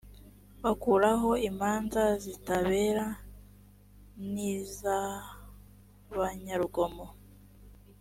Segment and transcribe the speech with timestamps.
[0.63, 3.05] bakuraho imanza zitabera
[4.31, 4.75] n’iz’
[6.11, 7.05] abanyarugomo